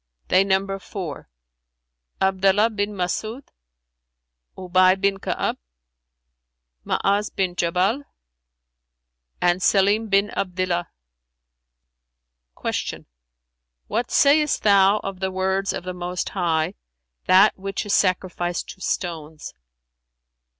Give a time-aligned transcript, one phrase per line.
[0.29, 1.29] "They number four,
[2.19, 3.49] Abdallah bin Mas'ϊd,
[4.57, 5.59] Ubay bin Ka'ab,
[6.83, 8.05] Ma'az bin Jabal
[9.39, 10.89] and Sαlim bin Abdillah."
[12.59, 13.05] Q
[13.85, 16.73] "What sayest thou of the words of the Most High,
[17.27, 19.53] 'That which is sacrificed to stones'"?